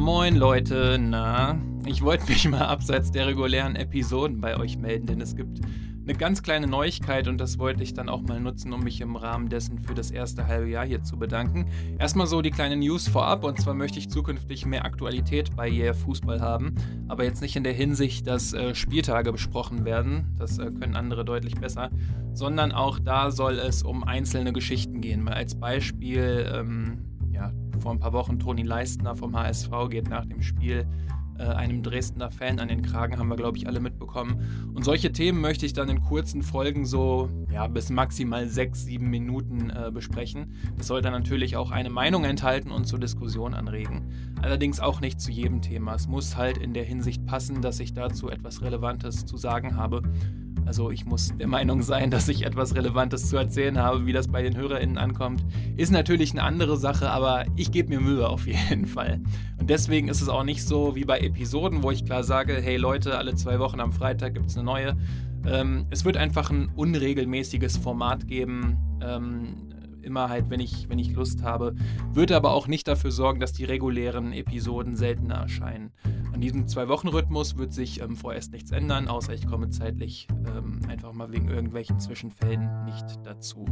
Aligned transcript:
Moin 0.00 0.34
Leute, 0.34 0.96
na, 0.98 1.60
ich 1.84 2.00
wollte 2.00 2.24
mich 2.26 2.48
mal 2.48 2.62
abseits 2.62 3.10
der 3.10 3.26
regulären 3.26 3.76
Episoden 3.76 4.40
bei 4.40 4.56
euch 4.56 4.78
melden, 4.78 5.04
denn 5.04 5.20
es 5.20 5.36
gibt 5.36 5.60
eine 6.02 6.14
ganz 6.16 6.42
kleine 6.42 6.66
Neuigkeit 6.66 7.28
und 7.28 7.36
das 7.36 7.58
wollte 7.58 7.82
ich 7.82 7.92
dann 7.92 8.08
auch 8.08 8.22
mal 8.22 8.40
nutzen, 8.40 8.72
um 8.72 8.82
mich 8.82 9.02
im 9.02 9.14
Rahmen 9.14 9.50
dessen 9.50 9.78
für 9.78 9.92
das 9.92 10.10
erste 10.10 10.46
halbe 10.46 10.70
Jahr 10.70 10.86
hier 10.86 11.02
zu 11.02 11.18
bedanken. 11.18 11.66
Erstmal 11.98 12.26
so 12.26 12.40
die 12.40 12.50
kleine 12.50 12.76
News 12.76 13.08
vorab 13.08 13.44
und 13.44 13.60
zwar 13.60 13.74
möchte 13.74 13.98
ich 13.98 14.08
zukünftig 14.08 14.64
mehr 14.64 14.86
Aktualität 14.86 15.54
bei 15.54 15.70
Yeah 15.70 15.92
Fußball 15.92 16.40
haben, 16.40 16.76
aber 17.08 17.24
jetzt 17.24 17.42
nicht 17.42 17.56
in 17.56 17.62
der 17.62 17.74
Hinsicht, 17.74 18.26
dass 18.26 18.54
äh, 18.54 18.74
Spieltage 18.74 19.30
besprochen 19.32 19.84
werden, 19.84 20.34
das 20.38 20.58
äh, 20.58 20.70
können 20.70 20.96
andere 20.96 21.26
deutlich 21.26 21.56
besser, 21.56 21.90
sondern 22.32 22.72
auch 22.72 22.98
da 23.00 23.30
soll 23.30 23.58
es 23.58 23.82
um 23.82 24.02
einzelne 24.02 24.54
Geschichten 24.54 25.02
gehen. 25.02 25.22
Mal 25.22 25.34
als 25.34 25.56
Beispiel, 25.56 26.50
ähm, 26.50 27.09
vor 27.80 27.92
ein 27.92 27.98
paar 27.98 28.12
Wochen 28.12 28.38
Toni 28.38 28.62
Leistner 28.62 29.14
vom 29.16 29.36
HSV 29.36 29.70
geht 29.88 30.08
nach 30.08 30.26
dem 30.26 30.42
Spiel 30.42 30.86
äh, 31.40 31.44
einem 31.44 31.82
Dresdner 31.82 32.30
Fan 32.30 32.58
an 32.58 32.68
den 32.68 32.82
Kragen, 32.82 33.18
haben 33.18 33.28
wir, 33.28 33.36
glaube 33.36 33.56
ich, 33.56 33.66
alle 33.66 33.80
mitbekommen. 33.80 34.70
Und 34.74 34.84
solche 34.84 35.10
Themen 35.10 35.40
möchte 35.40 35.64
ich 35.64 35.72
dann 35.72 35.88
in 35.88 36.02
kurzen 36.02 36.42
Folgen 36.42 36.84
so 36.84 37.30
ja, 37.50 37.66
bis 37.66 37.88
maximal 37.88 38.46
sechs, 38.46 38.84
sieben 38.84 39.08
Minuten 39.08 39.70
äh, 39.70 39.90
besprechen. 39.90 40.52
Das 40.76 40.86
soll 40.86 41.00
dann 41.00 41.12
natürlich 41.12 41.56
auch 41.56 41.70
eine 41.70 41.88
Meinung 41.88 42.24
enthalten 42.24 42.70
und 42.70 42.84
zur 42.84 42.98
Diskussion 42.98 43.54
anregen. 43.54 44.12
Allerdings 44.42 44.80
auch 44.80 45.00
nicht 45.00 45.18
zu 45.18 45.30
jedem 45.30 45.62
Thema. 45.62 45.94
Es 45.94 46.08
muss 46.08 46.36
halt 46.36 46.58
in 46.58 46.74
der 46.74 46.84
Hinsicht 46.84 47.24
passen, 47.24 47.62
dass 47.62 47.80
ich 47.80 47.94
dazu 47.94 48.28
etwas 48.28 48.60
Relevantes 48.60 49.24
zu 49.24 49.38
sagen 49.38 49.76
habe. 49.76 50.02
Also 50.70 50.92
ich 50.92 51.04
muss 51.04 51.36
der 51.36 51.48
Meinung 51.48 51.82
sein, 51.82 52.12
dass 52.12 52.28
ich 52.28 52.46
etwas 52.46 52.76
Relevantes 52.76 53.28
zu 53.28 53.36
erzählen 53.36 53.76
habe, 53.76 54.06
wie 54.06 54.12
das 54.12 54.28
bei 54.28 54.40
den 54.40 54.56
HörerInnen 54.56 54.98
ankommt. 54.98 55.44
Ist 55.76 55.90
natürlich 55.90 56.30
eine 56.30 56.44
andere 56.44 56.76
Sache, 56.76 57.10
aber 57.10 57.44
ich 57.56 57.72
gebe 57.72 57.88
mir 57.88 57.98
Mühe 57.98 58.28
auf 58.28 58.46
jeden 58.70 58.86
Fall. 58.86 59.20
Und 59.58 59.68
deswegen 59.68 60.06
ist 60.06 60.20
es 60.20 60.28
auch 60.28 60.44
nicht 60.44 60.62
so 60.62 60.94
wie 60.94 61.04
bei 61.04 61.18
Episoden, 61.18 61.82
wo 61.82 61.90
ich 61.90 62.04
klar 62.04 62.22
sage, 62.22 62.54
hey 62.62 62.76
Leute, 62.76 63.18
alle 63.18 63.34
zwei 63.34 63.58
Wochen 63.58 63.80
am 63.80 63.90
Freitag 63.90 64.34
gibt 64.34 64.46
es 64.46 64.56
eine 64.56 64.64
neue. 64.64 64.96
Ähm, 65.44 65.86
es 65.90 66.04
wird 66.04 66.16
einfach 66.16 66.50
ein 66.50 66.68
unregelmäßiges 66.76 67.76
Format 67.76 68.28
geben. 68.28 68.78
Ähm, 69.02 69.70
immer 70.02 70.28
halt, 70.28 70.50
wenn 70.50 70.60
ich, 70.60 70.88
wenn 70.88 71.00
ich 71.00 71.12
Lust 71.14 71.42
habe. 71.42 71.74
Würde 72.12 72.36
aber 72.36 72.52
auch 72.52 72.68
nicht 72.68 72.86
dafür 72.86 73.10
sorgen, 73.10 73.40
dass 73.40 73.52
die 73.52 73.64
regulären 73.64 74.32
Episoden 74.32 74.94
seltener 74.94 75.34
erscheinen. 75.34 75.90
An 76.40 76.44
diesem 76.44 76.66
Zwei-Wochen-Rhythmus 76.66 77.58
wird 77.58 77.74
sich 77.74 78.00
ähm, 78.00 78.16
vorerst 78.16 78.52
nichts 78.52 78.70
ändern, 78.70 79.08
außer 79.08 79.34
ich 79.34 79.46
komme 79.46 79.68
zeitlich 79.68 80.26
ähm, 80.56 80.80
einfach 80.88 81.12
mal 81.12 81.30
wegen 81.30 81.50
irgendwelchen 81.50 82.00
Zwischenfällen 82.00 82.86
nicht 82.86 83.04
dazu. 83.24 83.66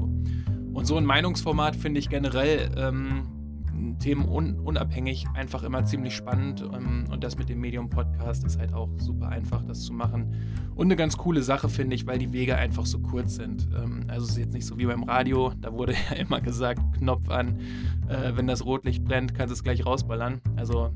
Und 0.75 0.85
so 0.87 0.99
ein 0.99 1.07
Meinungsformat 1.07 1.75
finde 1.75 1.99
ich 1.99 2.11
generell 2.11 2.71
ähm, 2.77 3.97
themenunabhängig 4.01 5.25
einfach 5.33 5.63
immer 5.63 5.87
ziemlich 5.87 6.15
spannend. 6.15 6.61
Ähm, 6.61 7.07
und 7.11 7.25
das 7.25 7.39
mit 7.39 7.49
dem 7.49 7.59
Medium-Podcast 7.59 8.45
ist 8.45 8.59
halt 8.59 8.75
auch 8.75 8.91
super 8.99 9.31
einfach, 9.31 9.63
das 9.63 9.85
zu 9.85 9.95
machen. 9.95 10.35
Und 10.75 10.89
eine 10.89 10.97
ganz 10.97 11.17
coole 11.17 11.43
Sache 11.43 11.71
finde 11.71 11.97
ich, 11.97 12.07
weil 12.07 12.19
die 12.19 12.35
Wege 12.35 12.57
einfach 12.57 12.85
so 12.85 12.99
kurz 12.99 13.37
sind. 13.37 13.67
Ähm, 13.75 14.05
also 14.09 14.27
es 14.27 14.33
ist 14.33 14.39
jetzt 14.39 14.53
nicht 14.53 14.67
so 14.67 14.77
wie 14.77 14.85
beim 14.85 15.05
Radio, 15.05 15.55
da 15.59 15.73
wurde 15.73 15.95
ja 16.11 16.17
immer 16.17 16.43
gesagt, 16.43 16.83
Knopf 16.99 17.31
an, 17.31 17.61
äh, 18.09 18.33
wenn 18.35 18.47
das 18.47 18.67
Rotlicht 18.67 19.07
brennt, 19.07 19.35
kannst 19.35 19.53
du 19.53 19.55
es 19.55 19.63
gleich 19.63 19.87
rausballern. 19.87 20.43
Also 20.57 20.91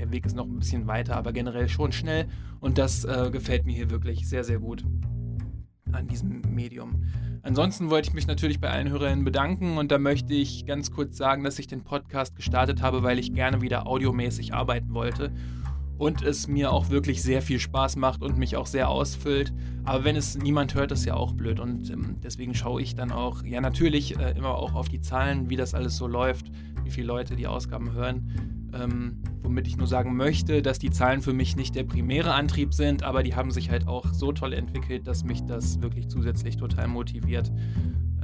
der 0.00 0.10
Weg 0.10 0.24
ist 0.24 0.34
noch 0.34 0.46
ein 0.46 0.58
bisschen 0.58 0.86
weiter, 0.86 1.16
aber 1.16 1.32
generell 1.32 1.68
schon 1.68 1.92
schnell. 1.92 2.26
Und 2.58 2.78
das 2.78 3.04
äh, 3.04 3.28
gefällt 3.30 3.66
mir 3.66 3.74
hier 3.74 3.90
wirklich 3.90 4.26
sehr, 4.26 4.44
sehr 4.44 4.58
gut 4.58 4.82
an 5.92 6.08
diesem 6.08 6.40
Medium. 6.48 7.04
Ansonsten 7.42 7.90
wollte 7.90 8.08
ich 8.08 8.14
mich 8.14 8.26
natürlich 8.26 8.60
bei 8.60 8.70
allen 8.70 8.88
Hörerinnen 8.88 9.24
bedanken 9.24 9.76
und 9.76 9.90
da 9.90 9.98
möchte 9.98 10.32
ich 10.32 10.64
ganz 10.64 10.90
kurz 10.90 11.16
sagen, 11.16 11.44
dass 11.44 11.58
ich 11.58 11.66
den 11.66 11.84
Podcast 11.84 12.34
gestartet 12.34 12.80
habe, 12.80 13.02
weil 13.02 13.18
ich 13.18 13.34
gerne 13.34 13.60
wieder 13.60 13.86
audiomäßig 13.86 14.54
arbeiten 14.54 14.94
wollte 14.94 15.32
und 15.98 16.22
es 16.22 16.48
mir 16.48 16.72
auch 16.72 16.88
wirklich 16.88 17.22
sehr 17.22 17.42
viel 17.42 17.58
Spaß 17.58 17.96
macht 17.96 18.22
und 18.22 18.38
mich 18.38 18.56
auch 18.56 18.66
sehr 18.66 18.88
ausfüllt. 18.88 19.52
Aber 19.84 20.04
wenn 20.04 20.16
es 20.16 20.38
niemand 20.38 20.74
hört, 20.74 20.92
ist 20.92 21.04
ja 21.04 21.14
auch 21.14 21.34
blöd 21.34 21.60
und 21.60 21.90
ähm, 21.90 22.16
deswegen 22.22 22.54
schaue 22.54 22.80
ich 22.80 22.94
dann 22.94 23.10
auch, 23.12 23.44
ja 23.44 23.60
natürlich 23.60 24.18
äh, 24.18 24.30
immer 24.30 24.54
auch 24.54 24.74
auf 24.74 24.88
die 24.88 25.02
Zahlen, 25.02 25.50
wie 25.50 25.56
das 25.56 25.74
alles 25.74 25.98
so 25.98 26.06
läuft, 26.06 26.50
wie 26.84 26.90
viele 26.90 27.06
Leute 27.06 27.36
die 27.36 27.46
Ausgaben 27.46 27.92
hören. 27.92 28.59
Ähm, 28.72 29.22
womit 29.42 29.66
ich 29.66 29.76
nur 29.76 29.86
sagen 29.86 30.16
möchte, 30.16 30.62
dass 30.62 30.78
die 30.78 30.90
Zahlen 30.90 31.22
für 31.22 31.32
mich 31.32 31.56
nicht 31.56 31.74
der 31.74 31.84
primäre 31.84 32.34
Antrieb 32.34 32.72
sind, 32.72 33.02
aber 33.02 33.22
die 33.22 33.34
haben 33.34 33.50
sich 33.50 33.70
halt 33.70 33.88
auch 33.88 34.06
so 34.12 34.32
toll 34.32 34.52
entwickelt, 34.52 35.06
dass 35.06 35.24
mich 35.24 35.44
das 35.44 35.82
wirklich 35.82 36.08
zusätzlich 36.08 36.56
total 36.56 36.86
motiviert, 36.86 37.50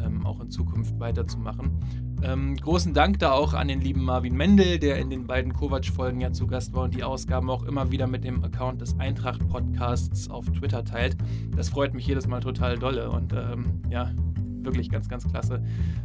ähm, 0.00 0.24
auch 0.24 0.40
in 0.40 0.50
Zukunft 0.50 0.98
weiterzumachen. 1.00 1.80
Ähm, 2.22 2.56
großen 2.56 2.94
Dank 2.94 3.18
da 3.18 3.32
auch 3.32 3.54
an 3.54 3.68
den 3.68 3.80
lieben 3.80 4.02
Marvin 4.02 4.36
Mendel, 4.36 4.78
der 4.78 4.98
in 4.98 5.10
den 5.10 5.26
beiden 5.26 5.52
Kovac-Folgen 5.52 6.20
ja 6.20 6.32
zu 6.32 6.46
Gast 6.46 6.72
war 6.72 6.84
und 6.84 6.94
die 6.94 7.04
Ausgaben 7.04 7.50
auch 7.50 7.64
immer 7.64 7.90
wieder 7.90 8.06
mit 8.06 8.24
dem 8.24 8.42
Account 8.42 8.80
des 8.80 8.98
Eintracht-Podcasts 8.98 10.30
auf 10.30 10.46
Twitter 10.46 10.84
teilt. 10.84 11.16
Das 11.56 11.68
freut 11.68 11.92
mich 11.92 12.06
jedes 12.06 12.26
Mal 12.26 12.40
total 12.40 12.78
dolle 12.78 13.10
und 13.10 13.32
ähm, 13.32 13.82
ja, 13.90 14.12
wirklich 14.66 14.90
ganz, 14.90 15.08
ganz 15.08 15.26
klasse. 15.26 15.62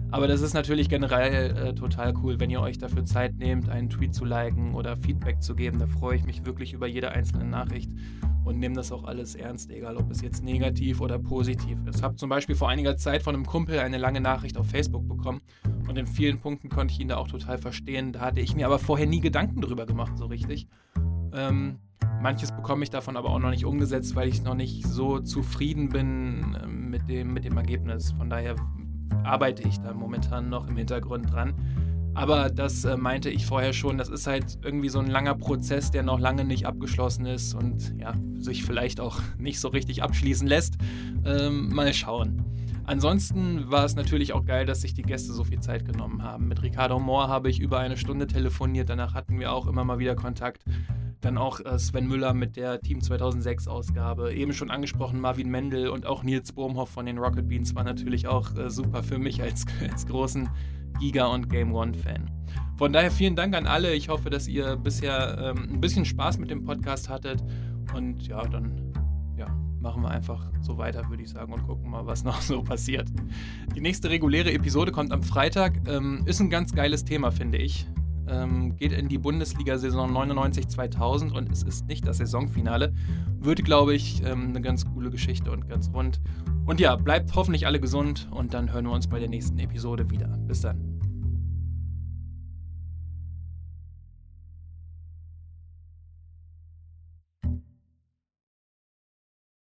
Aber 0.09 0.27
das 0.27 0.41
ist 0.41 0.53
natürlich 0.53 0.87
generell 0.87 1.57
äh, 1.57 1.75
total 1.75 2.13
cool, 2.23 2.39
wenn 2.39 2.49
ihr 2.49 2.61
euch 2.61 2.77
dafür 2.77 3.03
Zeit 3.03 3.37
nehmt, 3.37 3.67
einen 3.69 3.89
Tweet 3.89 4.13
zu 4.13 4.23
liken 4.23 4.73
oder 4.73 4.95
Feedback 4.95 5.41
zu 5.41 5.55
geben. 5.55 5.79
Da 5.79 5.87
freue 5.87 6.15
ich 6.15 6.23
mich 6.23 6.45
wirklich 6.45 6.73
über 6.73 6.87
jede 6.87 7.11
einzelne 7.11 7.45
Nachricht 7.45 7.91
und 8.43 8.59
nehme 8.59 8.75
das 8.75 8.91
auch 8.91 9.03
alles 9.03 9.35
ernst, 9.35 9.69
egal 9.69 9.97
ob 9.97 10.09
es 10.11 10.21
jetzt 10.21 10.43
negativ 10.43 11.01
oder 11.01 11.19
positiv 11.19 11.77
ist. 11.85 11.97
Ich 11.97 12.03
habe 12.03 12.15
zum 12.15 12.29
Beispiel 12.29 12.55
vor 12.55 12.69
einiger 12.69 12.97
Zeit 12.97 13.21
von 13.23 13.35
einem 13.35 13.45
Kumpel 13.45 13.79
eine 13.79 13.97
lange 13.97 14.21
Nachricht 14.21 14.57
auf 14.57 14.67
Facebook 14.67 15.07
bekommen 15.07 15.41
und 15.87 15.97
in 15.97 16.07
vielen 16.07 16.39
Punkten 16.39 16.69
konnte 16.69 16.93
ich 16.93 16.99
ihn 16.99 17.09
da 17.09 17.17
auch 17.17 17.27
total 17.27 17.57
verstehen. 17.57 18.13
Da 18.13 18.21
hatte 18.21 18.39
ich 18.39 18.55
mir 18.55 18.65
aber 18.65 18.79
vorher 18.79 19.07
nie 19.07 19.19
Gedanken 19.19 19.61
drüber 19.61 19.85
gemacht, 19.85 20.17
so 20.17 20.25
richtig. 20.25 20.67
Ähm, 21.33 21.77
Manches 22.21 22.51
bekomme 22.51 22.83
ich 22.83 22.89
davon 22.89 23.17
aber 23.17 23.29
auch 23.29 23.39
noch 23.39 23.49
nicht 23.49 23.65
umgesetzt, 23.65 24.15
weil 24.15 24.27
ich 24.27 24.43
noch 24.43 24.53
nicht 24.53 24.85
so 24.85 25.19
zufrieden 25.19 25.89
bin 25.89 26.55
ähm, 26.61 26.80
mit 26.91 27.09
dem, 27.09 27.33
mit 27.33 27.45
dem 27.45 27.57
Ergebnis. 27.57 28.11
Von 28.11 28.29
daher 28.29 28.55
arbeite 29.23 29.67
ich 29.67 29.79
da 29.79 29.93
momentan 29.93 30.49
noch 30.49 30.67
im 30.67 30.77
Hintergrund 30.77 31.31
dran. 31.31 31.53
Aber 32.13 32.49
das 32.49 32.83
äh, 32.83 32.97
meinte 32.97 33.29
ich 33.29 33.45
vorher 33.45 33.71
schon, 33.71 33.97
das 33.97 34.09
ist 34.09 34.27
halt 34.27 34.59
irgendwie 34.63 34.89
so 34.89 34.99
ein 34.99 35.07
langer 35.07 35.33
Prozess, 35.35 35.91
der 35.91 36.03
noch 36.03 36.19
lange 36.19 36.43
nicht 36.43 36.65
abgeschlossen 36.65 37.25
ist 37.25 37.53
und 37.53 37.95
ja, 37.97 38.13
sich 38.37 38.65
vielleicht 38.65 38.99
auch 38.99 39.19
nicht 39.37 39.59
so 39.59 39.69
richtig 39.69 40.03
abschließen 40.03 40.47
lässt. 40.47 40.75
Ähm, 41.25 41.73
mal 41.73 41.93
schauen. 41.93 42.45
Ansonsten 42.83 43.71
war 43.71 43.85
es 43.85 43.95
natürlich 43.95 44.33
auch 44.33 44.43
geil, 44.43 44.65
dass 44.65 44.81
sich 44.81 44.93
die 44.93 45.03
Gäste 45.03 45.31
so 45.31 45.45
viel 45.45 45.61
Zeit 45.61 45.85
genommen 45.85 46.23
haben. 46.23 46.47
Mit 46.47 46.61
Ricardo 46.61 46.99
Moore 46.99 47.29
habe 47.29 47.49
ich 47.49 47.59
über 47.59 47.79
eine 47.79 47.95
Stunde 47.95 48.27
telefoniert, 48.27 48.89
danach 48.89 49.13
hatten 49.13 49.39
wir 49.39 49.53
auch 49.53 49.67
immer 49.67 49.85
mal 49.85 49.99
wieder 49.99 50.15
Kontakt. 50.15 50.65
Dann 51.21 51.37
auch 51.37 51.59
äh, 51.59 51.77
Sven 51.77 52.07
Müller 52.07 52.33
mit 52.33 52.55
der 52.55 52.81
Team 52.81 52.99
2006 52.99 53.67
Ausgabe. 53.67 54.33
Eben 54.33 54.53
schon 54.53 54.71
angesprochen 54.71 55.19
Marvin 55.19 55.49
Mendel 55.49 55.89
und 55.89 56.07
auch 56.07 56.23
Nils 56.23 56.51
Bohmhoff 56.51 56.89
von 56.89 57.05
den 57.05 57.19
Rocket 57.19 57.47
Beans 57.47 57.75
war 57.75 57.83
natürlich 57.83 58.27
auch 58.27 58.55
äh, 58.57 58.69
super 58.71 59.03
für 59.03 59.19
mich 59.19 59.41
als, 59.41 59.65
als 59.91 60.07
großen 60.07 60.49
Giga- 60.99 61.27
und 61.27 61.49
Game 61.49 61.73
One-Fan. 61.73 62.29
Von 62.77 62.91
daher 62.91 63.11
vielen 63.11 63.35
Dank 63.35 63.55
an 63.55 63.67
alle. 63.67 63.93
Ich 63.93 64.09
hoffe, 64.09 64.31
dass 64.31 64.47
ihr 64.47 64.75
bisher 64.75 65.37
ähm, 65.55 65.69
ein 65.73 65.81
bisschen 65.81 66.05
Spaß 66.05 66.39
mit 66.39 66.49
dem 66.49 66.63
Podcast 66.63 67.09
hattet. 67.09 67.43
Und 67.95 68.27
ja, 68.27 68.43
dann 68.47 68.91
ja, 69.37 69.45
machen 69.79 70.01
wir 70.01 70.09
einfach 70.09 70.51
so 70.61 70.79
weiter, 70.79 71.07
würde 71.07 71.21
ich 71.21 71.29
sagen, 71.29 71.53
und 71.53 71.63
gucken 71.67 71.91
mal, 71.91 72.07
was 72.07 72.23
noch 72.25 72.41
so 72.41 72.63
passiert. 72.63 73.09
Die 73.75 73.81
nächste 73.81 74.09
reguläre 74.09 74.51
Episode 74.51 74.91
kommt 74.91 75.11
am 75.11 75.21
Freitag. 75.21 75.87
Ähm, 75.87 76.23
ist 76.25 76.39
ein 76.39 76.49
ganz 76.49 76.73
geiles 76.73 77.05
Thema, 77.05 77.29
finde 77.29 77.59
ich 77.59 77.85
ähm, 78.31 78.75
geht 78.77 78.91
in 78.91 79.09
die 79.09 79.17
Bundesliga-Saison 79.17 80.11
99-2000 80.11 81.31
und 81.31 81.51
es 81.51 81.63
ist 81.63 81.87
nicht 81.87 82.07
das 82.07 82.17
Saisonfinale. 82.17 82.93
Wird, 83.39 83.63
glaube 83.65 83.93
ich, 83.93 84.23
ähm, 84.23 84.49
eine 84.49 84.61
ganz 84.61 84.85
coole 84.85 85.09
Geschichte 85.09 85.51
und 85.51 85.67
ganz 85.67 85.91
rund. 85.93 86.21
Und 86.65 86.79
ja, 86.79 86.95
bleibt 86.95 87.35
hoffentlich 87.35 87.67
alle 87.67 87.79
gesund 87.79 88.27
und 88.31 88.53
dann 88.53 88.71
hören 88.71 88.85
wir 88.85 88.93
uns 88.93 89.07
bei 89.07 89.19
der 89.19 89.29
nächsten 89.29 89.59
Episode 89.59 90.09
wieder. 90.09 90.27
Bis 90.47 90.61
dann. 90.61 90.90